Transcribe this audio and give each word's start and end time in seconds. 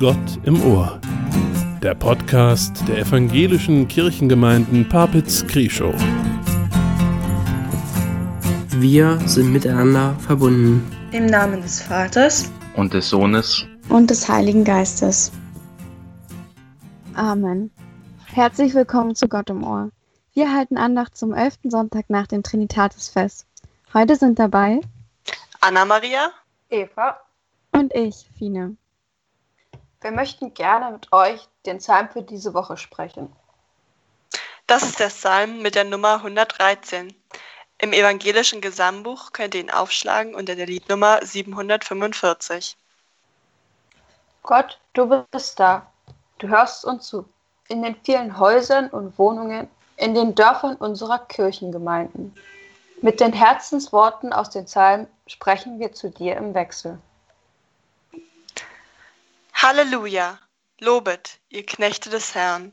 Gott 0.00 0.38
im 0.44 0.62
Ohr. 0.62 1.00
Der 1.82 1.96
Podcast 1.96 2.86
der 2.86 2.98
evangelischen 2.98 3.88
Kirchengemeinden 3.88 4.88
Papitz-Krieschow. 4.88 5.92
Wir 8.76 9.18
sind 9.26 9.52
miteinander 9.52 10.14
verbunden. 10.20 10.88
Im 11.10 11.26
Namen 11.26 11.62
des 11.62 11.82
Vaters 11.82 12.48
und 12.76 12.94
des 12.94 13.08
Sohnes 13.08 13.66
und 13.88 14.08
des 14.08 14.28
Heiligen 14.28 14.62
Geistes. 14.62 15.32
Amen. 17.14 17.72
Herzlich 18.26 18.74
willkommen 18.74 19.16
zu 19.16 19.26
Gott 19.26 19.50
im 19.50 19.64
Ohr. 19.64 19.90
Wir 20.32 20.54
halten 20.54 20.76
Andacht 20.76 21.16
zum 21.16 21.34
11. 21.34 21.58
Sonntag 21.64 22.08
nach 22.08 22.28
dem 22.28 22.44
Trinitatisfest. 22.44 23.48
Heute 23.92 24.14
sind 24.14 24.38
dabei 24.38 24.80
Anna-Maria, 25.60 26.30
Eva 26.70 27.18
und 27.72 27.92
ich, 27.96 28.28
Fine. 28.38 28.76
Wir 30.00 30.12
möchten 30.12 30.54
gerne 30.54 30.92
mit 30.92 31.12
euch 31.12 31.48
den 31.66 31.78
Psalm 31.78 32.08
für 32.08 32.22
diese 32.22 32.54
Woche 32.54 32.76
sprechen. 32.76 33.34
Das 34.68 34.82
ist 34.82 35.00
der 35.00 35.08
Psalm 35.08 35.60
mit 35.62 35.74
der 35.74 35.84
Nummer 35.84 36.16
113. 36.16 37.14
Im 37.78 37.92
evangelischen 37.92 38.60
Gesangbuch 38.60 39.32
könnt 39.32 39.54
ihr 39.54 39.62
ihn 39.62 39.70
aufschlagen 39.70 40.34
unter 40.34 40.54
der 40.54 40.66
Liednummer 40.66 41.24
745. 41.24 42.76
Gott, 44.42 44.78
du 44.92 45.24
bist 45.30 45.58
da. 45.58 45.86
Du 46.38 46.48
hörst 46.48 46.84
uns 46.84 47.08
zu. 47.08 47.28
In 47.68 47.82
den 47.82 47.96
vielen 48.04 48.38
Häusern 48.38 48.88
und 48.90 49.18
Wohnungen, 49.18 49.68
in 49.96 50.14
den 50.14 50.34
Dörfern 50.34 50.76
unserer 50.76 51.18
Kirchengemeinden. 51.18 52.34
Mit 53.00 53.20
den 53.20 53.32
Herzensworten 53.32 54.32
aus 54.32 54.50
den 54.50 54.64
Psalmen 54.64 55.06
sprechen 55.26 55.78
wir 55.78 55.92
zu 55.92 56.10
dir 56.10 56.36
im 56.36 56.54
Wechsel. 56.54 56.98
Halleluja! 59.60 60.38
Lobet, 60.78 61.40
ihr 61.48 61.66
Knechte 61.66 62.10
des 62.10 62.36
Herrn, 62.36 62.70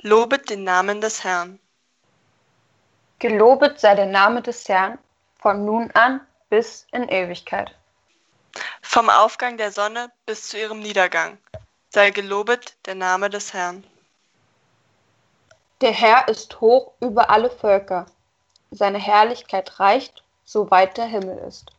lobet 0.00 0.48
den 0.48 0.64
Namen 0.64 1.02
des 1.02 1.24
Herrn. 1.24 1.60
Gelobet 3.18 3.78
sei 3.78 3.94
der 3.94 4.06
Name 4.06 4.40
des 4.40 4.66
Herrn 4.66 4.98
von 5.38 5.66
nun 5.66 5.90
an 5.90 6.26
bis 6.48 6.86
in 6.90 7.06
Ewigkeit. 7.10 7.76
Vom 8.80 9.10
Aufgang 9.10 9.58
der 9.58 9.72
Sonne 9.72 10.10
bis 10.24 10.48
zu 10.48 10.58
ihrem 10.58 10.80
Niedergang 10.80 11.36
sei 11.90 12.08
gelobet 12.08 12.78
der 12.86 12.94
Name 12.94 13.28
des 13.28 13.52
Herrn. 13.52 13.86
Der 15.82 15.92
Herr 15.92 16.28
ist 16.28 16.62
hoch 16.62 16.94
über 17.00 17.28
alle 17.28 17.50
Völker, 17.50 18.06
seine 18.70 18.98
Herrlichkeit 18.98 19.78
reicht, 19.78 20.24
soweit 20.46 20.96
der 20.96 21.04
Himmel 21.04 21.36
ist. 21.46 21.72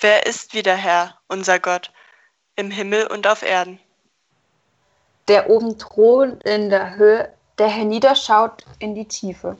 Wer 0.00 0.26
ist 0.26 0.52
wie 0.52 0.62
der 0.62 0.76
Herr, 0.76 1.18
unser 1.28 1.58
Gott, 1.58 1.90
im 2.58 2.70
Himmel 2.72 3.06
und 3.06 3.26
auf 3.26 3.42
Erden. 3.42 3.78
Der 5.28 5.48
oben 5.48 5.78
thront 5.78 6.42
in 6.42 6.70
der 6.70 6.96
Höhe, 6.96 7.32
der 7.58 7.68
herniederschaut 7.68 8.64
in 8.80 8.94
die 8.94 9.06
Tiefe. 9.06 9.56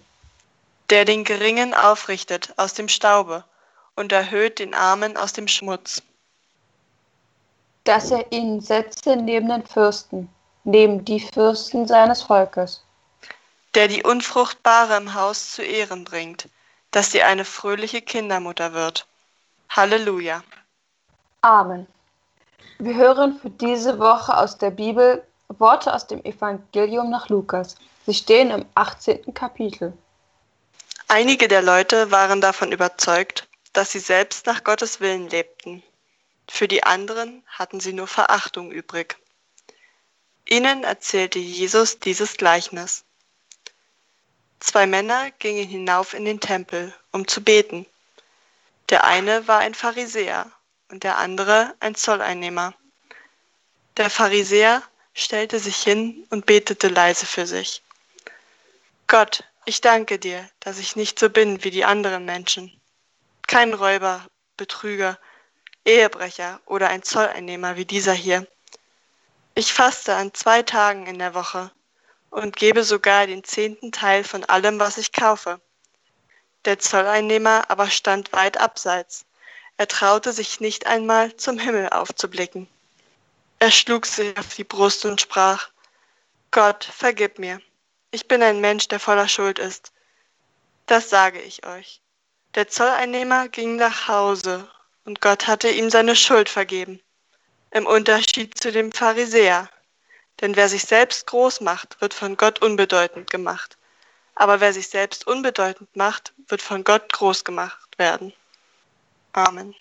Der 0.90 1.04
den 1.04 1.22
Geringen 1.24 1.74
aufrichtet 1.74 2.52
aus 2.56 2.74
dem 2.74 2.88
Staube 2.88 3.44
und 3.94 4.10
erhöht 4.10 4.58
den 4.58 4.74
Armen 4.74 5.16
aus 5.16 5.32
dem 5.32 5.46
Schmutz. 5.46 6.02
Dass 7.84 8.10
er 8.10 8.32
ihn 8.32 8.60
setze 8.60 9.14
neben 9.16 9.48
den 9.48 9.64
Fürsten, 9.64 10.28
neben 10.64 11.04
die 11.04 11.20
Fürsten 11.20 11.86
seines 11.86 12.22
Volkes. 12.22 12.82
Der 13.74 13.86
die 13.86 14.02
Unfruchtbare 14.02 14.96
im 14.96 15.14
Haus 15.14 15.52
zu 15.52 15.62
Ehren 15.62 16.04
bringt, 16.04 16.48
dass 16.90 17.12
sie 17.12 17.22
eine 17.22 17.44
fröhliche 17.44 18.02
Kindermutter 18.02 18.72
wird. 18.72 19.06
Halleluja. 19.68 20.42
Amen. 21.42 21.86
Wir 22.80 22.94
hören 22.94 23.40
für 23.40 23.50
diese 23.50 23.98
Woche 23.98 24.36
aus 24.36 24.56
der 24.56 24.70
Bibel 24.70 25.26
Worte 25.48 25.92
aus 25.92 26.06
dem 26.06 26.24
Evangelium 26.24 27.10
nach 27.10 27.28
Lukas. 27.28 27.74
Sie 28.06 28.14
stehen 28.14 28.52
im 28.52 28.66
18. 28.76 29.34
Kapitel. 29.34 29.92
Einige 31.08 31.48
der 31.48 31.60
Leute 31.60 32.12
waren 32.12 32.40
davon 32.40 32.70
überzeugt, 32.70 33.48
dass 33.72 33.90
sie 33.90 33.98
selbst 33.98 34.46
nach 34.46 34.62
Gottes 34.62 35.00
Willen 35.00 35.28
lebten. 35.28 35.82
Für 36.48 36.68
die 36.68 36.84
anderen 36.84 37.42
hatten 37.48 37.80
sie 37.80 37.92
nur 37.92 38.06
Verachtung 38.06 38.70
übrig. 38.70 39.16
Ihnen 40.48 40.84
erzählte 40.84 41.40
Jesus 41.40 41.98
dieses 41.98 42.36
Gleichnis. 42.36 43.04
Zwei 44.60 44.86
Männer 44.86 45.32
gingen 45.40 45.66
hinauf 45.66 46.14
in 46.14 46.24
den 46.24 46.38
Tempel, 46.38 46.94
um 47.10 47.26
zu 47.26 47.42
beten. 47.42 47.86
Der 48.90 49.04
eine 49.04 49.48
war 49.48 49.58
ein 49.58 49.74
Pharisäer 49.74 50.52
und 50.90 51.04
der 51.04 51.18
andere 51.18 51.74
ein 51.80 51.94
Zolleinnehmer. 51.94 52.74
Der 53.96 54.10
Pharisäer 54.10 54.82
stellte 55.14 55.58
sich 55.58 55.76
hin 55.76 56.26
und 56.30 56.46
betete 56.46 56.88
leise 56.88 57.26
für 57.26 57.46
sich. 57.46 57.82
Gott, 59.06 59.44
ich 59.64 59.80
danke 59.80 60.18
dir, 60.18 60.48
dass 60.60 60.78
ich 60.78 60.96
nicht 60.96 61.18
so 61.18 61.28
bin 61.30 61.62
wie 61.64 61.70
die 61.70 61.84
anderen 61.84 62.24
Menschen. 62.24 62.72
Kein 63.46 63.74
Räuber, 63.74 64.26
Betrüger, 64.56 65.18
Ehebrecher 65.84 66.60
oder 66.66 66.88
ein 66.88 67.02
Zolleinnehmer 67.02 67.76
wie 67.76 67.84
dieser 67.84 68.12
hier. 68.12 68.46
Ich 69.54 69.72
faste 69.72 70.14
an 70.14 70.32
zwei 70.34 70.62
Tagen 70.62 71.06
in 71.06 71.18
der 71.18 71.34
Woche 71.34 71.72
und 72.30 72.56
gebe 72.56 72.84
sogar 72.84 73.26
den 73.26 73.42
zehnten 73.44 73.90
Teil 73.90 74.22
von 74.22 74.44
allem, 74.44 74.78
was 74.78 74.98
ich 74.98 75.12
kaufe. 75.12 75.60
Der 76.64 76.78
Zolleinnehmer 76.78 77.70
aber 77.70 77.88
stand 77.88 78.32
weit 78.32 78.58
abseits 78.58 79.24
er 79.78 79.86
traute 79.86 80.32
sich 80.32 80.58
nicht 80.58 80.86
einmal 80.86 81.36
zum 81.36 81.58
Himmel 81.58 81.88
aufzublicken. 81.90 82.68
Er 83.60 83.70
schlug 83.70 84.06
sich 84.06 84.36
auf 84.36 84.54
die 84.54 84.64
Brust 84.64 85.04
und 85.04 85.20
sprach, 85.20 85.68
Gott, 86.50 86.84
vergib 86.84 87.38
mir. 87.38 87.60
Ich 88.10 88.26
bin 88.26 88.42
ein 88.42 88.60
Mensch, 88.60 88.88
der 88.88 88.98
voller 88.98 89.28
Schuld 89.28 89.60
ist. 89.60 89.92
Das 90.86 91.10
sage 91.10 91.40
ich 91.40 91.64
euch. 91.64 92.00
Der 92.56 92.66
Zolleinnehmer 92.66 93.48
ging 93.48 93.76
nach 93.76 94.08
Hause 94.08 94.68
und 95.04 95.20
Gott 95.20 95.46
hatte 95.46 95.70
ihm 95.70 95.90
seine 95.90 96.16
Schuld 96.16 96.48
vergeben. 96.48 97.00
Im 97.70 97.86
Unterschied 97.86 98.58
zu 98.58 98.72
dem 98.72 98.90
Pharisäer. 98.90 99.70
Denn 100.40 100.56
wer 100.56 100.68
sich 100.68 100.82
selbst 100.82 101.26
groß 101.28 101.60
macht, 101.60 102.00
wird 102.00 102.14
von 102.14 102.36
Gott 102.36 102.62
unbedeutend 102.62 103.30
gemacht. 103.30 103.76
Aber 104.34 104.60
wer 104.60 104.72
sich 104.72 104.88
selbst 104.88 105.26
unbedeutend 105.26 105.94
macht, 105.94 106.32
wird 106.48 106.62
von 106.62 106.82
Gott 106.82 107.12
groß 107.12 107.44
gemacht 107.44 107.96
werden. 107.96 108.32
Amen. 109.38 109.72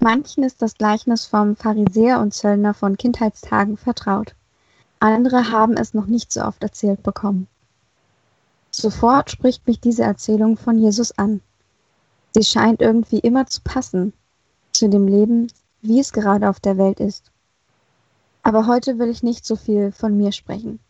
Manchen 0.00 0.42
ist 0.42 0.62
das 0.62 0.74
Gleichnis 0.74 1.26
vom 1.26 1.56
Pharisäer 1.56 2.20
und 2.20 2.32
Zöllner 2.32 2.72
von 2.72 2.96
Kindheitstagen 2.96 3.76
vertraut. 3.76 4.34
Andere 5.00 5.50
haben 5.50 5.76
es 5.76 5.92
noch 5.92 6.06
nicht 6.06 6.32
so 6.32 6.42
oft 6.42 6.62
erzählt 6.62 7.02
bekommen. 7.02 7.46
Sofort 8.70 9.30
spricht 9.30 9.66
mich 9.66 9.80
diese 9.80 10.02
Erzählung 10.02 10.56
von 10.56 10.78
Jesus 10.78 11.12
an. 11.18 11.42
Sie 12.34 12.42
scheint 12.42 12.80
irgendwie 12.80 13.18
immer 13.18 13.46
zu 13.46 13.60
passen 13.60 14.14
zu 14.72 14.88
dem 14.88 15.06
Leben, 15.06 15.48
wie 15.82 16.00
es 16.00 16.12
gerade 16.12 16.48
auf 16.48 16.58
der 16.58 16.78
Welt 16.78 17.00
ist. 17.00 17.30
Aber 18.42 18.66
heute 18.66 18.98
will 18.98 19.10
ich 19.10 19.22
nicht 19.22 19.44
so 19.44 19.56
viel 19.56 19.92
von 19.92 20.16
mir 20.16 20.32
sprechen. 20.32 20.80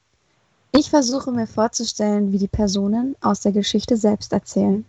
Ich 0.77 0.91
versuche 0.91 1.31
mir 1.31 1.47
vorzustellen, 1.47 2.33
wie 2.33 2.39
die 2.39 2.49
Personen 2.49 3.15
aus 3.21 3.43
der 3.43 3.53
Geschichte 3.53 3.97
selbst 3.97 4.33
erzählen. 4.33 4.85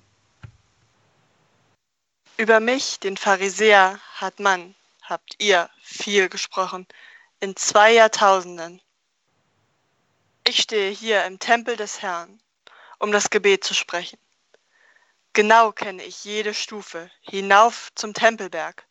Über 2.38 2.60
mich, 2.60 3.00
den 3.00 3.18
Pharisäer, 3.18 4.00
hat 4.16 4.40
man, 4.40 4.74
habt 5.04 5.36
ihr, 5.38 5.70
viel 5.84 6.28
gesprochen, 6.28 6.88
in 7.40 7.56
zwei 7.56 7.94
Jahrtausenden. 7.94 8.82
Ich 10.44 10.60
stehe 10.60 10.90
hier 10.90 11.24
im 11.26 11.38
Tempel 11.38 11.76
des 11.76 12.02
Herrn, 12.02 12.40
um 12.98 13.12
das 13.12 13.30
Gebet 13.30 13.64
zu 13.64 13.76
sprechen. 13.76 14.18
Genau 15.34 15.72
kenne 15.72 16.02
ich 16.02 16.26
jede 16.26 16.56
Stufe 16.56 17.12
hinauf 17.22 17.92
zum 17.94 18.16
Tempelberg. 18.16 18.88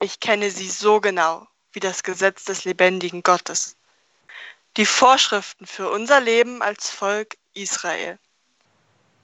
Ich 0.00 0.20
kenne 0.20 0.52
sie 0.52 0.70
so 0.70 1.00
genau 1.00 1.48
wie 1.72 1.80
das 1.80 2.04
Gesetz 2.04 2.44
des 2.44 2.64
lebendigen 2.64 3.24
Gottes 3.24 3.74
die 4.76 4.86
Vorschriften 4.86 5.66
für 5.66 5.90
unser 5.90 6.20
Leben 6.20 6.60
als 6.60 6.90
Volk 6.90 7.36
Israel. 7.54 8.18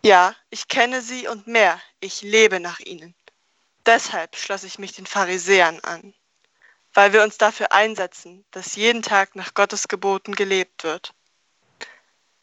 Ja, 0.03 0.35
ich 0.49 0.69
kenne 0.69 1.03
sie 1.03 1.27
und 1.27 1.47
mehr, 1.47 1.81
ich 1.99 2.23
lebe 2.23 2.61
nach 2.61 2.79
ihnen. 2.81 3.15
Deshalb 3.85 4.37
schloss 4.37 4.63
ich 4.63 4.79
mich 4.79 4.93
den 4.93 5.07
Pharisäern 5.07 5.81
an, 5.81 6.15
weil 6.95 7.13
wir 7.13 7.23
uns 7.23 7.37
dafür 7.37 7.73
einsetzen, 7.73 8.45
dass 8.53 8.77
jeden 8.77 9.03
Tag 9.03 9.35
nach 9.35 9.55
Gottes 9.55 9.89
Geboten 9.89 10.35
gelebt 10.35 10.85
wird, 10.85 11.13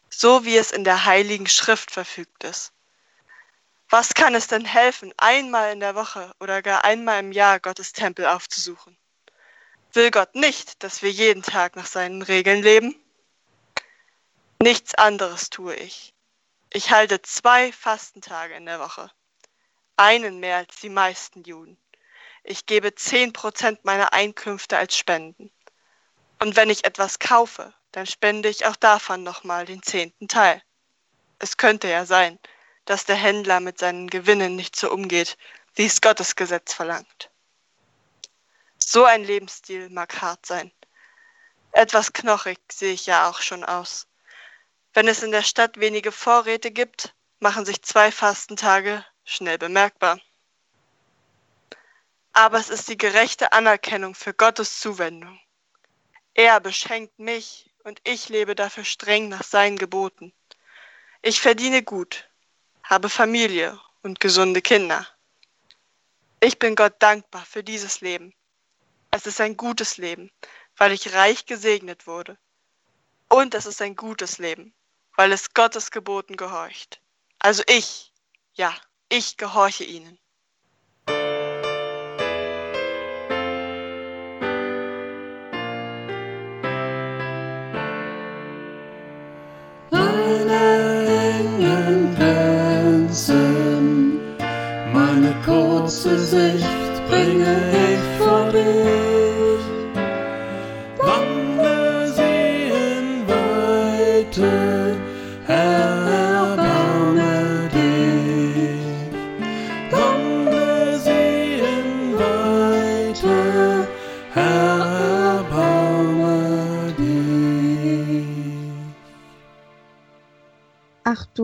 so 0.10 0.44
wie 0.44 0.57
es 0.57 0.71
in 0.71 0.83
der 0.83 1.06
heiligen 1.06 1.48
Schrift 1.48 1.92
verfügt 1.92 2.44
ist. 2.44 2.74
Was 3.89 4.13
kann 4.13 4.36
es 4.36 4.48
denn 4.48 4.65
helfen, 4.65 5.13
einmal 5.15 5.71
in 5.71 5.80
der 5.80 5.95
Woche 5.95 6.33
oder 6.42 6.62
gar 6.62 6.83
einmal 6.83 7.21
im 7.21 7.31
Jahr 7.31 7.62
Gottes 7.62 7.94
Tempel 7.94 8.25
aufzusuchen? 8.25 8.98
Will 9.97 10.11
Gott 10.11 10.35
nicht, 10.35 10.83
dass 10.83 11.01
wir 11.01 11.09
jeden 11.09 11.41
Tag 11.41 11.75
nach 11.75 11.88
seinen 11.88 12.21
Regeln 12.21 12.61
leben? 12.61 12.95
Nichts 14.61 14.94
anderes 14.94 15.49
tue 15.49 15.73
ich. 15.73 16.13
Ich 16.71 16.91
halte 16.91 17.23
zwei 17.23 17.71
Fastentage 17.71 18.53
in 18.53 18.67
der 18.67 18.79
Woche. 18.79 19.09
Einen 19.95 20.39
mehr 20.39 20.57
als 20.57 20.75
die 20.81 20.89
meisten 20.89 21.41
Juden. 21.45 21.79
Ich 22.44 22.67
gebe 22.67 22.94
zehn 22.94 23.33
Prozent 23.33 23.85
meiner 23.85 24.13
Einkünfte 24.13 24.77
als 24.77 24.95
Spenden. 24.95 25.49
Und 26.38 26.55
wenn 26.55 26.69
ich 26.69 26.85
etwas 26.85 27.17
kaufe, 27.17 27.73
dann 27.91 28.05
spende 28.05 28.50
ich 28.50 28.67
auch 28.67 28.75
davon 28.75 29.23
nochmal 29.23 29.65
den 29.65 29.81
zehnten 29.81 30.27
Teil. 30.27 30.61
Es 31.39 31.57
könnte 31.57 31.88
ja 31.88 32.05
sein, 32.05 32.38
dass 32.85 33.05
der 33.05 33.15
Händler 33.15 33.61
mit 33.61 33.79
seinen 33.79 34.11
Gewinnen 34.11 34.55
nicht 34.55 34.75
so 34.75 34.91
umgeht, 34.91 35.39
wie 35.73 35.88
es 35.88 36.01
Gottes 36.01 36.35
Gesetz 36.35 36.71
verlangt. 36.71 37.31
So 38.89 39.04
ein 39.04 39.25
Lebensstil 39.25 39.89
mag 39.89 40.22
hart 40.22 40.45
sein. 40.45 40.72
Etwas 41.74 42.13
knochig 42.13 42.57
sehe 42.72 42.94
ich 42.94 43.06
ja 43.06 43.30
auch 43.30 43.42
schon 43.42 43.66
aus. 43.66 44.07
Wenn 44.94 45.10
es 45.10 45.24
in 45.24 45.31
der 45.31 45.42
Stadt 45.42 45.78
wenige 45.78 46.13
Vorräte 46.13 46.72
gibt, 46.72 47.13
machen 47.39 47.66
sich 47.66 47.81
zwei 47.81 48.13
Fastentage 48.13 49.04
schnell 49.25 49.57
bemerkbar. 49.57 50.22
Aber 52.31 52.60
es 52.60 52.69
ist 52.69 52.88
die 52.88 52.98
gerechte 52.98 53.51
Anerkennung 53.51 54.16
für 54.16 54.34
Gottes 54.34 54.80
Zuwendung. 54.80 55.38
Er 56.34 56.62
beschenkt 56.62 57.19
mich 57.19 57.69
und 57.84 58.00
ich 58.06 58.30
lebe 58.30 58.56
dafür 58.56 58.86
streng 58.86 59.28
nach 59.28 59.44
seinen 59.44 59.78
Geboten. 59.78 60.31
Ich 61.22 61.42
verdiene 61.42 61.84
gut, 61.84 62.30
habe 62.84 63.10
Familie 63.10 63.78
und 64.01 64.22
gesunde 64.22 64.62
Kinder. 64.62 65.06
Ich 66.39 66.57
bin 66.57 66.74
Gott 66.74 66.95
dankbar 67.00 67.45
für 67.45 67.66
dieses 67.66 68.00
Leben. 68.00 68.34
Es 69.17 69.25
ist 69.25 69.41
ein 69.41 69.57
gutes 69.57 69.97
Leben, 69.97 70.29
weil 70.75 70.91
ich 70.91 71.15
reich 71.15 71.47
gesegnet 71.47 72.05
wurde. 72.05 72.37
Und 73.29 73.55
es 73.55 73.65
ist 73.65 73.81
ein 73.81 73.95
gutes 73.95 74.37
Leben, 74.37 74.75
weil 75.15 75.31
es 75.31 75.55
Gottes 75.55 75.89
Geboten 75.89 76.37
gehorcht. 76.37 77.01
Also 77.39 77.63
ich, 77.65 78.13
ja, 78.53 78.71
ich 79.09 79.35
gehorche 79.37 79.85
ihnen. 79.85 80.19
kurze 95.45 96.19
Sicht 96.19 97.07
bringe 97.09 97.55
ich 97.71 97.96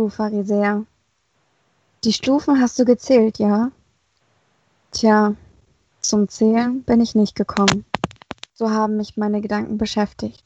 du 0.03 0.09
Pharisäer, 0.09 0.85
die 2.03 2.11
Stufen 2.11 2.59
hast 2.59 2.77
du 2.77 2.83
gezählt, 2.83 3.39
ja? 3.39 3.71
Tja, 4.91 5.35
zum 6.01 6.27
Zählen 6.27 6.83
bin 6.83 7.00
ich 7.00 7.15
nicht 7.15 7.35
gekommen. 7.35 7.85
So 8.53 8.69
haben 8.69 8.97
mich 8.97 9.15
meine 9.15 9.39
Gedanken 9.39 9.77
beschäftigt. 9.77 10.44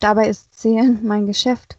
Dabei 0.00 0.28
ist 0.28 0.52
Zählen 0.52 1.06
mein 1.06 1.26
Geschäft. 1.26 1.78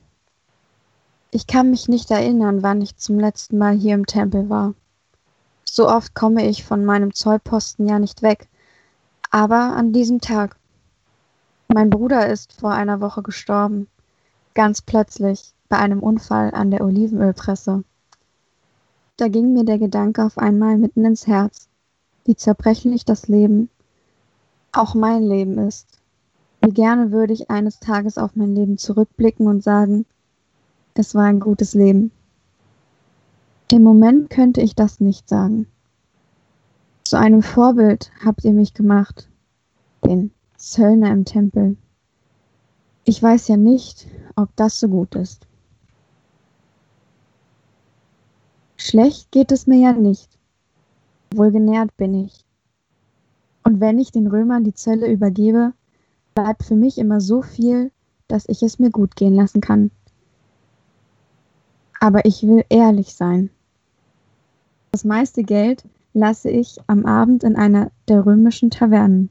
Ich 1.31 1.47
kann 1.47 1.69
mich 1.69 1.89
nicht 1.89 2.09
erinnern, 2.11 2.63
wann 2.63 2.81
ich 2.81 2.95
zum 2.95 3.19
letzten 3.19 3.57
Mal 3.57 3.73
hier 3.73 3.95
im 3.95 4.05
Tempel 4.05 4.49
war. 4.49 4.73
So 5.65 5.89
oft 5.89 6.15
komme 6.15 6.47
ich 6.47 6.63
von 6.63 6.85
meinem 6.85 7.13
Zollposten 7.13 7.89
ja 7.89 7.99
nicht 7.99 8.21
weg. 8.21 8.47
Aber 9.31 9.75
an 9.75 9.91
diesem 9.91 10.21
Tag. 10.21 10.55
Mein 11.67 11.89
Bruder 11.89 12.27
ist 12.27 12.53
vor 12.53 12.71
einer 12.71 13.01
Woche 13.01 13.21
gestorben. 13.21 13.87
Ganz 14.53 14.81
plötzlich 14.81 15.53
bei 15.71 15.77
einem 15.77 16.03
Unfall 16.03 16.51
an 16.51 16.69
der 16.69 16.83
Olivenölpresse. 16.83 17.85
Da 19.15 19.27
ging 19.29 19.53
mir 19.53 19.63
der 19.63 19.79
Gedanke 19.79 20.25
auf 20.25 20.37
einmal 20.37 20.77
mitten 20.77 21.05
ins 21.05 21.27
Herz, 21.27 21.69
wie 22.25 22.35
zerbrechlich 22.35 23.05
das 23.05 23.29
Leben, 23.29 23.69
auch 24.73 24.95
mein 24.95 25.23
Leben 25.23 25.57
ist. 25.59 25.87
Wie 26.59 26.71
gerne 26.71 27.13
würde 27.13 27.31
ich 27.31 27.49
eines 27.49 27.79
Tages 27.79 28.17
auf 28.17 28.35
mein 28.35 28.53
Leben 28.53 28.77
zurückblicken 28.77 29.47
und 29.47 29.63
sagen, 29.63 30.05
es 30.93 31.15
war 31.15 31.23
ein 31.23 31.39
gutes 31.39 31.73
Leben. 31.73 32.11
Im 33.71 33.81
Moment 33.81 34.29
könnte 34.29 34.59
ich 34.59 34.75
das 34.75 34.99
nicht 34.99 35.29
sagen. 35.29 35.67
Zu 37.05 37.17
einem 37.17 37.41
Vorbild 37.41 38.11
habt 38.25 38.43
ihr 38.43 38.51
mich 38.51 38.73
gemacht, 38.73 39.29
den 40.03 40.31
Zöllner 40.57 41.11
im 41.11 41.23
Tempel. 41.23 41.77
Ich 43.05 43.23
weiß 43.23 43.47
ja 43.47 43.55
nicht, 43.55 44.07
ob 44.35 44.53
das 44.57 44.77
so 44.77 44.89
gut 44.89 45.15
ist. 45.15 45.47
Schlecht 48.83 49.31
geht 49.31 49.51
es 49.51 49.67
mir 49.67 49.77
ja 49.77 49.93
nicht. 49.93 50.27
Wohlgenährt 51.35 51.95
bin 51.97 52.15
ich. 52.15 52.43
Und 53.63 53.79
wenn 53.79 53.99
ich 53.99 54.11
den 54.11 54.25
Römern 54.25 54.63
die 54.63 54.73
Zölle 54.73 55.07
übergebe, 55.07 55.73
bleibt 56.33 56.63
für 56.63 56.75
mich 56.75 56.97
immer 56.97 57.21
so 57.21 57.43
viel, 57.43 57.91
dass 58.27 58.49
ich 58.49 58.63
es 58.63 58.79
mir 58.79 58.89
gut 58.89 59.15
gehen 59.15 59.35
lassen 59.35 59.61
kann. 59.61 59.91
Aber 61.99 62.25
ich 62.25 62.41
will 62.41 62.65
ehrlich 62.69 63.13
sein. 63.13 63.51
Das 64.91 65.03
meiste 65.03 65.43
Geld 65.43 65.83
lasse 66.13 66.49
ich 66.49 66.79
am 66.87 67.05
Abend 67.05 67.43
in 67.43 67.55
einer 67.55 67.91
der 68.07 68.25
römischen 68.25 68.71
Tavernen. 68.71 69.29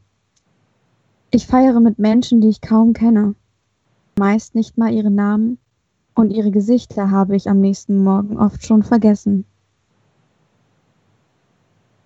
Ich 1.33 1.49
feiere 1.49 1.81
mit 1.81 1.99
Menschen, 1.99 2.41
die 2.41 2.51
ich 2.51 2.61
kaum 2.61 2.93
kenne, 2.93 3.35
meist 4.17 4.55
nicht 4.55 4.79
mal 4.79 4.93
ihre 4.93 5.11
Namen 5.11 5.59
und 6.21 6.31
ihre 6.31 6.51
Gesichter 6.51 7.11
habe 7.11 7.35
ich 7.35 7.49
am 7.49 7.61
nächsten 7.61 8.05
Morgen 8.05 8.39
oft 8.39 8.65
schon 8.65 8.83
vergessen. 8.83 9.45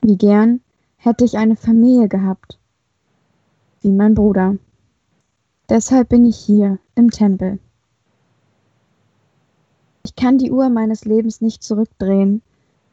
Wie 0.02 0.16
gern 0.16 0.61
hätte 0.96 1.25
ich 1.25 1.37
eine 1.37 1.56
Familie 1.56 2.08
gehabt, 2.08 2.58
wie 3.82 3.93
mein 3.93 4.14
Bruder. 4.14 4.56
Deshalb 5.69 6.11
bin 6.11 6.25
ich 6.25 6.37
hier 6.37 6.78
im 6.94 7.11
Tempel. 7.11 7.59
Ich 10.04 10.14
kann 10.14 10.38
die 10.38 10.52
Uhr 10.52 10.68
meines 10.68 11.04
Lebens 11.04 11.40
nicht 11.40 11.62
zurückdrehen, 11.62 12.42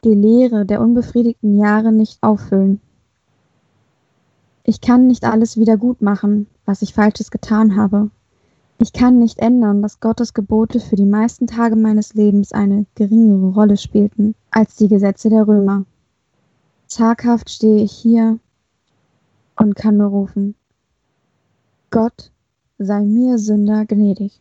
die 0.04 0.14
Leere 0.14 0.66
der 0.66 0.80
unbefriedigten 0.80 1.58
Jahre 1.58 1.92
nicht 1.92 2.22
auffüllen. 2.22 2.80
Ich 4.64 4.80
kann 4.80 5.06
nicht 5.06 5.24
alles 5.24 5.56
wieder 5.56 5.76
gut 5.76 6.02
machen, 6.02 6.46
was 6.64 6.82
ich 6.82 6.94
Falsches 6.94 7.30
getan 7.30 7.76
habe. 7.76 8.10
Ich 8.82 8.92
kann 8.92 9.20
nicht 9.20 9.38
ändern, 9.38 9.80
dass 9.80 10.00
Gottes 10.00 10.34
Gebote 10.34 10.80
für 10.80 10.96
die 10.96 11.06
meisten 11.06 11.46
Tage 11.46 11.76
meines 11.76 12.14
Lebens 12.14 12.50
eine 12.50 12.84
geringere 12.96 13.52
Rolle 13.52 13.76
spielten 13.76 14.34
als 14.50 14.74
die 14.74 14.88
Gesetze 14.88 15.30
der 15.30 15.46
Römer. 15.46 15.84
Zaghaft 16.88 17.48
stehe 17.48 17.84
ich 17.84 17.92
hier 17.92 18.40
und 19.56 19.76
kann 19.76 19.98
nur 19.98 20.08
rufen, 20.08 20.56
Gott 21.90 22.32
sei 22.78 23.02
mir 23.02 23.38
Sünder 23.38 23.86
gnädig. 23.86 24.40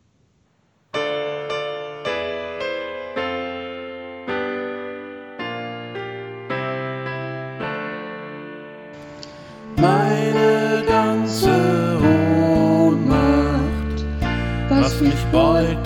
Meine 9.77 10.40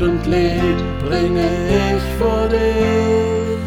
und 0.05 0.25
lebt, 0.27 0.83
bringe 1.03 1.47
ich 1.67 2.03
vor 2.19 2.47
dich. 2.47 3.59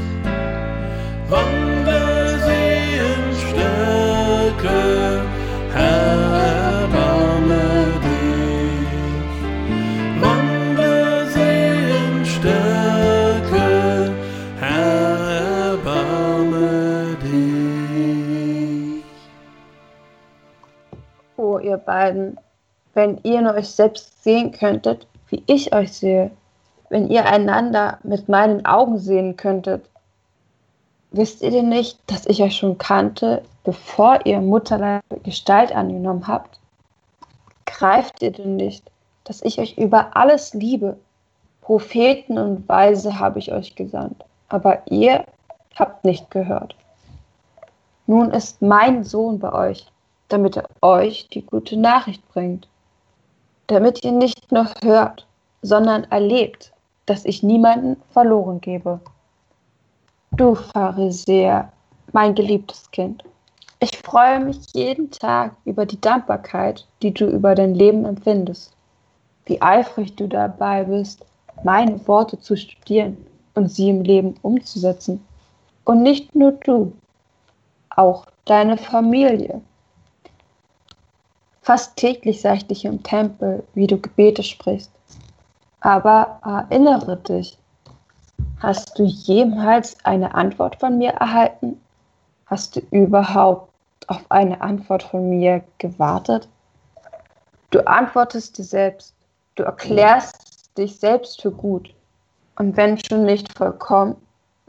Wandle 1.29 2.39
sie 2.47 2.99
in 3.09 3.25
Stärke, 3.49 4.79
Herr, 5.75 6.83
erbarme 6.83 7.67
dich. 8.07 8.89
Wandle 10.23 11.27
sie 11.35 11.59
in 11.99 12.15
Stärke, 12.25 13.67
Herr, 14.61 15.19
erbarme 15.73 17.17
dich. 17.23 19.05
Oh, 21.37 21.59
ihr 21.59 21.79
beiden, 21.79 22.39
wenn 22.95 23.19
ihr 23.25 23.43
nur 23.43 23.55
euch 23.55 23.69
selbst 23.69 24.23
sehen 24.23 24.53
könntet, 24.53 25.09
wie 25.29 25.43
ich 25.47 25.75
euch 25.75 25.93
sehe, 25.93 26.31
wenn 26.89 27.09
ihr 27.09 27.27
einander 27.27 27.99
mit 28.03 28.29
meinen 28.29 28.65
Augen 28.65 28.99
sehen 28.99 29.37
könntet, 29.37 29.89
wisst 31.11 31.43
ihr 31.43 31.51
denn 31.51 31.69
nicht, 31.69 31.99
dass 32.07 32.27
ich 32.27 32.43
euch 32.43 32.57
schon 32.57 32.79
kannte, 32.79 33.43
bevor 33.65 34.25
ihr 34.25 34.41
Mutterleib 34.41 35.03
Gestalt 35.23 35.75
angenommen 35.75 36.27
habt? 36.27 36.59
Greift 37.67 38.23
ihr 38.23 38.33
denn 38.33 38.57
nicht, 38.57 38.91
dass 39.25 39.43
ich 39.43 39.61
euch 39.61 39.77
über 39.77 40.17
alles 40.17 40.55
liebe, 40.55 40.97
Propheten 41.61 42.39
und 42.39 42.67
Weise 42.67 43.19
habe 43.19 43.39
ich 43.39 43.53
euch 43.53 43.75
gesandt, 43.75 44.25
aber 44.49 44.91
ihr 44.91 45.27
habt 45.77 46.03
nicht 46.03 46.31
gehört. 46.31 46.75
Nun 48.07 48.31
ist 48.31 48.63
mein 48.63 49.05
Sohn 49.05 49.39
bei 49.39 49.53
euch, 49.53 49.87
damit 50.29 50.57
er 50.57 50.65
euch 50.81 51.29
die 51.29 51.45
gute 51.45 51.77
Nachricht 51.77 52.27
bringt, 52.31 52.67
damit 53.69 54.05
ihr 54.05 54.13
nicht 54.13 54.51
nur 54.51 54.69
hört, 54.83 55.27
sondern 55.63 56.05
erlebt, 56.05 56.73
dass 57.07 57.25
ich 57.25 57.43
niemanden 57.43 57.97
verloren 58.11 58.61
gebe. 58.61 59.01
Du 60.33 60.55
Pharisäer, 60.55 61.73
mein 62.13 62.35
geliebtes 62.35 62.91
Kind, 62.91 63.25
ich 63.81 63.97
freue 63.99 64.41
mich 64.41 64.59
jeden 64.75 65.11
Tag 65.11 65.53
über 65.65 65.87
die 65.87 66.01
Dankbarkeit, 66.01 66.87
die 67.01 67.15
du 67.15 67.27
über 67.27 67.55
dein 67.55 67.75
Leben 67.75 68.05
empfindest. 68.05 68.73
Wie 69.47 69.63
eifrig 69.63 70.17
du 70.17 70.27
dabei 70.27 70.83
bist, 70.85 71.25
meine 71.63 72.07
Worte 72.09 72.41
zu 72.41 72.57
studieren 72.57 73.17
und 73.55 73.71
sie 73.71 73.91
im 73.91 74.03
Leben 74.03 74.35
umzusetzen. 74.43 75.25
Und 75.85 76.03
nicht 76.03 76.35
nur 76.35 76.53
du, 76.53 76.93
auch 77.91 78.27
deine 78.45 78.77
Familie. 78.77 79.61
Fast 81.69 81.97
täglich 81.97 82.41
sah 82.41 82.55
ich 82.55 82.67
dich 82.67 82.87
im 82.87 83.03
Tempel, 83.03 83.63
wie 83.75 83.87
du 83.87 84.01
Gebete 84.01 84.43
sprichst. 84.43 84.91
Aber 85.81 86.41
erinnere 86.43 87.19
dich, 87.19 87.59
hast 88.59 88.99
du 88.99 89.03
jemals 89.03 90.03
eine 90.03 90.35
Antwort 90.35 90.77
von 90.77 90.97
mir 90.97 91.11
erhalten? 91.11 91.79
Hast 92.47 92.77
du 92.77 92.81
überhaupt 92.91 93.71
auf 94.07 94.25
eine 94.31 94.63
Antwort 94.63 95.03
von 95.03 95.29
mir 95.29 95.63
gewartet? 95.77 96.49
Du 97.71 97.87
antwortest 97.87 98.57
dir 98.57 98.65
selbst, 98.65 99.15
du 99.57 99.65
erklärst 99.65 100.75
dich 100.79 100.99
selbst 100.99 101.43
für 101.43 101.51
gut. 101.51 101.95
Und 102.57 102.79
wenn 102.79 102.97
schon 102.97 103.27
nicht 103.27 103.53
vollkommen, 103.59 104.17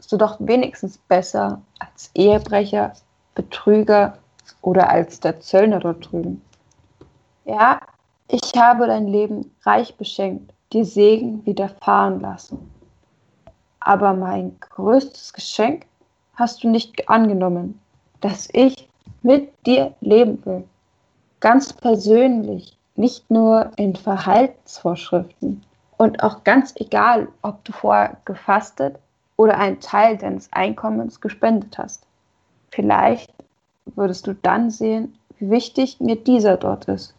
so 0.00 0.18
doch 0.18 0.36
wenigstens 0.38 0.98
besser 0.98 1.62
als 1.78 2.10
Ehebrecher, 2.12 2.92
Betrüger 3.34 4.18
oder 4.60 4.90
als 4.90 5.18
der 5.18 5.40
Zöllner 5.40 5.80
dort 5.80 6.12
drüben. 6.12 6.42
Ja, 7.44 7.80
ich 8.28 8.52
habe 8.56 8.86
dein 8.86 9.08
Leben 9.08 9.50
reich 9.62 9.96
beschenkt, 9.96 10.52
dir 10.72 10.84
Segen 10.84 11.44
widerfahren 11.46 12.20
lassen. 12.20 12.70
Aber 13.80 14.12
mein 14.12 14.56
größtes 14.60 15.32
Geschenk 15.32 15.86
hast 16.36 16.62
du 16.62 16.68
nicht 16.68 17.08
angenommen, 17.08 17.80
dass 18.20 18.48
ich 18.52 18.88
mit 19.22 19.52
dir 19.66 19.94
leben 20.00 20.44
will. 20.44 20.64
Ganz 21.40 21.72
persönlich, 21.72 22.76
nicht 22.96 23.30
nur 23.30 23.70
in 23.76 23.96
Verhaltensvorschriften. 23.96 25.64
Und 25.96 26.22
auch 26.22 26.44
ganz 26.44 26.74
egal, 26.76 27.28
ob 27.42 27.64
du 27.64 27.72
vorher 27.72 28.16
gefastet 28.24 28.98
oder 29.36 29.56
einen 29.58 29.80
Teil 29.80 30.16
deines 30.18 30.52
Einkommens 30.52 31.20
gespendet 31.20 31.78
hast. 31.78 32.06
Vielleicht 32.70 33.32
würdest 33.96 34.26
du 34.26 34.34
dann 34.34 34.70
sehen, 34.70 35.18
wie 35.38 35.50
wichtig 35.50 36.00
mir 36.00 36.16
dieser 36.16 36.56
dort 36.56 36.86
ist. 36.86 37.14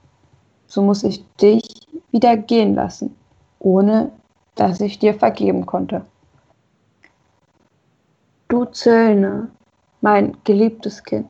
So 0.71 0.81
muss 0.81 1.03
ich 1.03 1.27
dich 1.35 1.85
wieder 2.11 2.37
gehen 2.37 2.75
lassen, 2.75 3.13
ohne 3.59 4.09
dass 4.55 4.79
ich 4.79 4.99
dir 4.99 5.13
vergeben 5.13 5.65
konnte. 5.65 6.05
Du 8.47 8.63
Zöllner, 8.63 9.49
mein 9.99 10.37
geliebtes 10.45 11.03
Kind, 11.03 11.27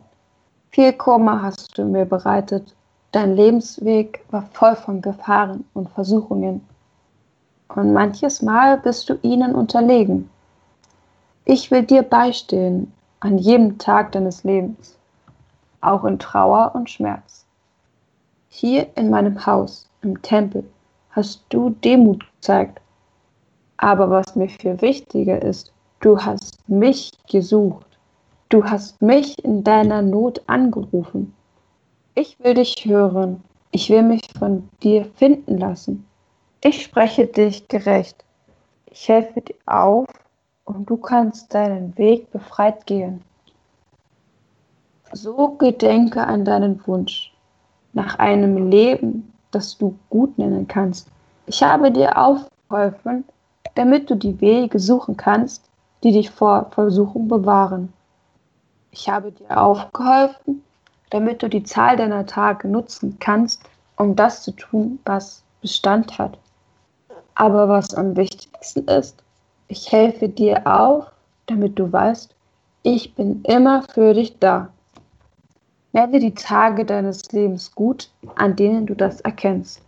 viel 0.69 0.93
Kummer 0.93 1.41
hast 1.41 1.75
du 1.75 1.85
mir 1.85 2.05
bereitet. 2.05 2.75
Dein 3.13 3.35
Lebensweg 3.35 4.23
war 4.29 4.43
voll 4.53 4.75
von 4.75 5.01
Gefahren 5.01 5.65
und 5.73 5.89
Versuchungen. 5.89 6.61
Und 7.69 7.93
manches 7.93 8.43
Mal 8.43 8.77
bist 8.77 9.09
du 9.09 9.15
ihnen 9.23 9.55
unterlegen. 9.55 10.29
Ich 11.45 11.71
will 11.71 11.81
dir 11.81 12.03
beistehen 12.03 12.93
an 13.21 13.39
jedem 13.39 13.79
Tag 13.79 14.11
deines 14.11 14.43
Lebens, 14.43 14.99
auch 15.81 16.05
in 16.05 16.19
Trauer 16.19 16.75
und 16.75 16.91
Schmerz. 16.91 17.40
Hier 18.53 18.87
in 18.95 19.09
meinem 19.09 19.43
Haus, 19.45 19.89
im 20.03 20.21
Tempel, 20.21 20.63
hast 21.09 21.43
du 21.49 21.71
Demut 21.71 22.23
gezeigt. 22.35 22.79
Aber 23.77 24.11
was 24.11 24.35
mir 24.35 24.49
viel 24.49 24.79
wichtiger 24.81 25.41
ist, 25.41 25.73
Du 26.01 26.17
hast 26.17 26.67
mich 26.67 27.11
gesucht. 27.29 27.85
Du 28.49 28.63
hast 28.63 28.99
mich 29.03 29.37
in 29.45 29.63
deiner 29.63 30.01
Not 30.01 30.41
angerufen. 30.47 31.35
Ich 32.15 32.39
will 32.39 32.55
dich 32.55 32.83
hören. 32.85 33.43
Ich 33.69 33.91
will 33.91 34.01
mich 34.01 34.23
von 34.37 34.67
dir 34.81 35.05
finden 35.05 35.59
lassen. 35.59 36.07
Ich 36.63 36.81
spreche 36.81 37.27
dich 37.27 37.67
gerecht. 37.67 38.25
Ich 38.87 39.07
helfe 39.09 39.41
dir 39.41 39.55
auf 39.67 40.07
und 40.65 40.89
du 40.89 40.97
kannst 40.97 41.53
deinen 41.53 41.95
Weg 41.99 42.31
befreit 42.31 42.87
gehen. 42.87 43.21
So 45.13 45.49
gedenke 45.49 46.25
an 46.25 46.45
deinen 46.45 46.81
Wunsch 46.87 47.31
nach 47.93 48.19
einem 48.19 48.69
Leben, 48.69 49.33
das 49.51 49.77
du 49.77 49.97
gut 50.09 50.37
nennen 50.37 50.67
kannst. 50.67 51.07
Ich 51.45 51.63
habe 51.63 51.91
dir 51.91 52.17
aufgeholfen, 52.17 53.25
damit 53.75 54.09
du 54.09 54.15
die 54.15 54.39
Wege 54.41 54.79
suchen 54.79 55.17
kannst, 55.17 55.63
die 56.03 56.11
dich 56.11 56.31
vor 56.31 56.71
Versuchung 56.71 57.27
bewahren. 57.27 57.91
Ich 58.91 59.09
habe 59.09 59.31
dir 59.31 59.57
aufgeholfen, 59.57 60.63
damit 61.09 61.43
du 61.43 61.49
die 61.49 61.63
Zahl 61.63 61.97
deiner 61.97 62.25
Tage 62.25 62.67
nutzen 62.67 63.17
kannst, 63.19 63.61
um 63.97 64.15
das 64.15 64.43
zu 64.43 64.51
tun, 64.51 64.99
was 65.05 65.43
Bestand 65.61 66.17
hat. 66.17 66.37
Aber 67.35 67.69
was 67.69 67.93
am 67.93 68.15
wichtigsten 68.15 68.87
ist, 68.87 69.23
ich 69.67 69.91
helfe 69.91 70.27
dir 70.27 70.65
auf, 70.65 71.05
damit 71.45 71.79
du 71.79 71.91
weißt, 71.91 72.35
ich 72.83 73.13
bin 73.15 73.43
immer 73.43 73.83
für 73.83 74.13
dich 74.13 74.39
da. 74.39 74.69
Nenne 75.93 76.19
die 76.19 76.33
Tage 76.33 76.85
deines 76.85 77.31
Lebens 77.31 77.75
gut, 77.75 78.09
an 78.35 78.55
denen 78.55 78.85
du 78.85 78.95
das 78.95 79.21
erkennst. 79.21 79.81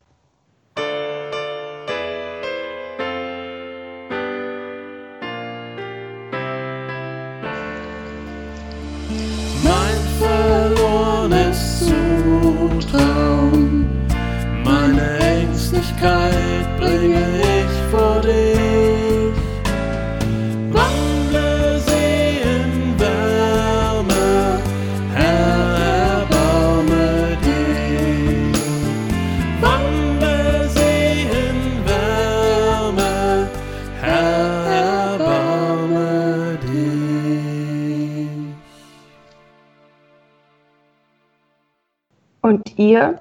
Ihr? 42.89 43.19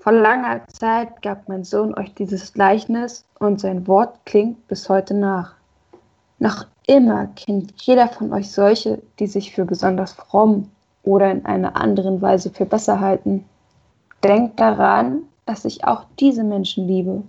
Vor 0.00 0.12
langer 0.12 0.66
Zeit 0.68 1.22
gab 1.22 1.48
mein 1.48 1.64
Sohn 1.64 1.94
euch 1.94 2.14
dieses 2.14 2.52
Gleichnis 2.52 3.24
und 3.38 3.60
sein 3.60 3.86
Wort 3.86 4.18
klingt 4.26 4.66
bis 4.68 4.88
heute 4.88 5.14
nach. 5.14 5.54
Noch 6.38 6.66
immer 6.86 7.26
kennt 7.36 7.72
jeder 7.82 8.08
von 8.08 8.32
euch 8.32 8.50
solche, 8.50 9.00
die 9.18 9.26
sich 9.26 9.54
für 9.54 9.64
besonders 9.64 10.12
fromm 10.12 10.70
oder 11.02 11.30
in 11.30 11.44
einer 11.46 11.76
anderen 11.76 12.20
Weise 12.20 12.50
für 12.50 12.66
besser 12.66 13.00
halten. 13.00 13.44
Denkt 14.22 14.60
daran, 14.60 15.22
dass 15.46 15.64
ich 15.64 15.84
auch 15.84 16.04
diese 16.18 16.44
Menschen 16.44 16.86
liebe. 16.86 17.22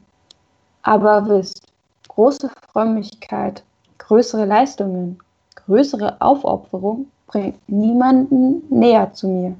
Aber 0.81 1.27
wisst, 1.27 1.61
große 2.09 2.49
Frömmigkeit, 2.71 3.63
größere 3.97 4.45
Leistungen, 4.45 5.19
größere 5.55 6.21
Aufopferung 6.21 7.07
bringt 7.27 7.57
niemanden 7.67 8.63
näher 8.69 9.11
zu 9.13 9.27
mir. 9.27 9.55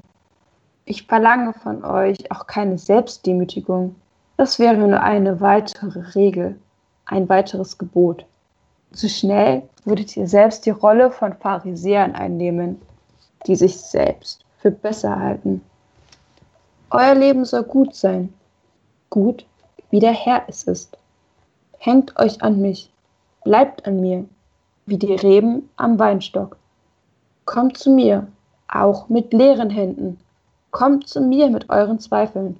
Ich 0.88 1.04
verlange 1.08 1.52
von 1.52 1.84
euch 1.84 2.30
auch 2.30 2.46
keine 2.46 2.78
Selbstdemütigung. 2.78 3.96
Das 4.36 4.60
wäre 4.60 4.76
nur 4.76 5.00
eine 5.00 5.40
weitere 5.40 6.14
Regel, 6.14 6.60
ein 7.06 7.28
weiteres 7.28 7.76
Gebot. 7.76 8.24
Zu 8.92 9.08
schnell 9.08 9.64
würdet 9.84 10.16
ihr 10.16 10.28
selbst 10.28 10.64
die 10.64 10.70
Rolle 10.70 11.10
von 11.10 11.34
Pharisäern 11.34 12.14
einnehmen, 12.14 12.80
die 13.48 13.56
sich 13.56 13.76
selbst 13.76 14.44
für 14.58 14.70
besser 14.70 15.18
halten. 15.18 15.60
Euer 16.90 17.16
Leben 17.16 17.44
soll 17.44 17.64
gut 17.64 17.96
sein, 17.96 18.32
gut 19.10 19.44
wie 19.90 19.98
der 19.98 20.12
Herr 20.12 20.44
es 20.46 20.62
ist. 20.62 20.96
Hängt 21.78 22.16
euch 22.16 22.42
an 22.42 22.60
mich, 22.60 22.92
bleibt 23.42 23.84
an 23.88 24.00
mir, 24.00 24.24
wie 24.86 24.98
die 24.98 25.14
Reben 25.14 25.68
am 25.76 25.98
Weinstock. 25.98 26.56
Kommt 27.44 27.76
zu 27.76 27.90
mir, 27.90 28.28
auch 28.68 29.08
mit 29.08 29.32
leeren 29.32 29.70
Händen 29.70 30.20
Kommt 30.76 31.08
zu 31.08 31.22
mir 31.22 31.48
mit 31.48 31.70
euren 31.70 32.00
Zweifeln. 32.00 32.58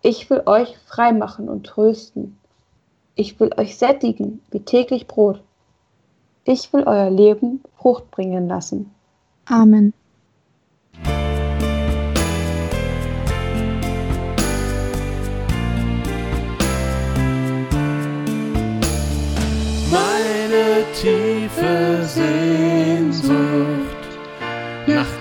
Ich 0.00 0.30
will 0.30 0.42
euch 0.46 0.78
frei 0.86 1.12
machen 1.12 1.48
und 1.48 1.66
trösten. 1.66 2.38
Ich 3.16 3.40
will 3.40 3.50
euch 3.56 3.76
sättigen 3.76 4.42
wie 4.52 4.60
täglich 4.60 5.08
Brot. 5.08 5.42
Ich 6.44 6.72
will 6.72 6.84
euer 6.84 7.10
Leben 7.10 7.64
Frucht 7.78 8.12
bringen 8.12 8.46
lassen. 8.46 8.94
Amen. 9.46 9.92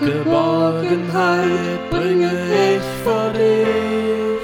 Geborgenheit 0.06 1.90
bringe 1.90 2.30
ich 2.30 2.84
vor 3.04 3.32
dich. 3.34 4.38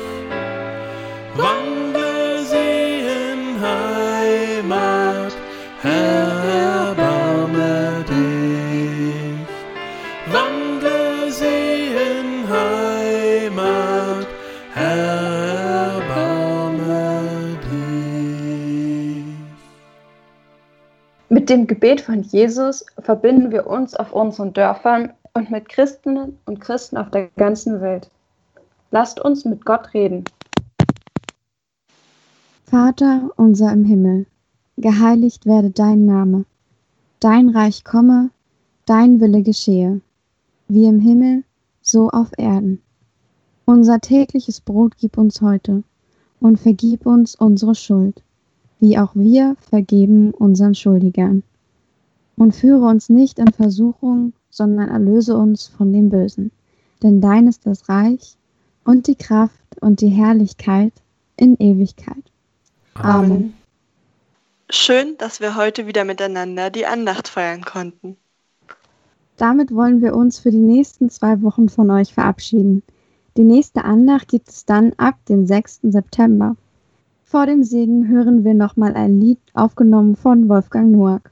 Wandle 1.36 2.44
sie 2.46 3.06
in 3.30 3.62
Heimat, 3.62 5.34
Herr, 5.84 6.90
erbarme 6.90 8.04
dich. 8.10 9.46
Wandle 10.34 11.32
sie 11.32 11.94
in 12.10 12.50
Heimat, 12.50 14.26
Herr, 14.74 15.94
erbarme 15.94 17.56
dich. 17.72 19.26
Mit 21.30 21.52
dem 21.52 21.68
Gebet 21.68 22.02
von 22.02 22.24
Jesus 22.24 22.84
verbinden 22.98 23.52
wir 23.52 23.68
uns 23.68 23.96
auf 23.96 24.12
unseren 24.12 24.54
Dörfern 24.54 25.14
und 25.34 25.50
mit 25.50 25.70
Christinnen 25.70 26.38
und 26.46 26.60
Christen 26.60 26.98
auf 26.98 27.10
der 27.12 27.30
ganzen 27.38 27.82
Welt. 27.82 28.10
Lasst 28.92 29.20
uns 29.20 29.46
mit 29.46 29.66
Gott 29.66 29.94
reden. 29.94 30.26
Vater 32.66 33.32
unser 33.36 33.72
im 33.72 33.84
Himmel, 33.84 34.26
geheiligt 34.78 35.46
werde 35.46 35.72
dein 35.72 36.06
Name, 36.06 36.46
dein 37.20 37.50
Reich 37.50 37.84
komme, 37.84 38.30
dein 38.86 39.20
Wille 39.20 39.44
geschehe, 39.44 40.02
wie 40.68 40.86
im 40.86 41.00
Himmel, 41.00 41.44
so 41.82 42.10
auf 42.10 42.32
Erden. 42.38 42.82
Unser 43.66 44.00
tägliches 44.00 44.62
Brot 44.62 44.98
gib 44.98 45.18
uns 45.18 45.42
heute 45.42 45.84
und 46.40 46.60
vergib 46.60 47.06
uns 47.06 47.36
unsere 47.36 47.76
Schuld, 47.76 48.22
wie 48.80 48.98
auch 48.98 49.16
wir 49.16 49.56
vergeben 49.60 50.32
unseren 50.32 50.76
Schuldigern. 50.76 51.44
Und 52.38 52.56
führe 52.56 52.86
uns 52.86 53.10
nicht 53.10 53.38
in 53.38 53.52
Versuchung, 53.52 54.34
sondern 54.52 54.90
erlöse 54.90 55.36
uns 55.36 55.68
von 55.68 55.92
dem 55.92 56.10
Bösen. 56.10 56.52
Denn 57.02 57.22
dein 57.22 57.48
ist 57.48 57.66
das 57.66 57.90
Reich 57.90 58.36
und 58.84 59.08
die 59.08 59.16
Kraft 59.16 59.82
und 59.82 60.02
die 60.02 60.10
Herrlichkeit 60.10 60.94
in 61.38 61.58
Ewigkeit. 61.58 62.24
Amen. 62.94 63.54
Schön, 64.70 65.18
dass 65.18 65.42
wir 65.42 65.56
heute 65.56 65.88
wieder 65.88 66.06
miteinander 66.06 66.70
die 66.70 66.86
Andacht 66.86 67.28
feiern 67.28 67.64
konnten. 67.64 68.18
Damit 69.38 69.74
wollen 69.74 70.02
wir 70.02 70.16
uns 70.16 70.40
für 70.40 70.52
die 70.52 70.60
nächsten 70.60 71.10
zwei 71.10 71.42
Wochen 71.42 71.68
von 71.68 71.90
euch 71.90 72.14
verabschieden. 72.14 72.84
Die 73.38 73.44
nächste 73.44 73.84
Andacht 73.86 74.28
gibt 74.28 74.50
es 74.50 74.66
dann 74.66 74.94
ab 74.98 75.16
dem 75.28 75.48
6. 75.48 75.80
September. 75.84 76.56
Vor 77.24 77.46
dem 77.46 77.64
Segen 77.64 78.08
hören 78.08 78.44
wir 78.44 78.54
nochmal 78.54 78.94
ein 78.94 79.20
Lied 79.20 79.40
aufgenommen 79.54 80.16
von 80.16 80.48
Wolfgang 80.48 80.92
Noack. 80.92 81.32